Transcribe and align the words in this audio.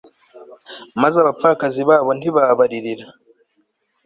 maze 1.01 1.15
abapfakazi 1.19 1.81
babo 1.89 2.11
ntibabaririra 2.17 3.05